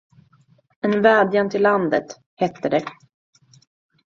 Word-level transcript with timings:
En 0.81 1.01
vädjan 1.01 1.49
till 1.49 1.61
landet, 1.61 2.19
hette 2.37 2.69
det. 2.69 2.85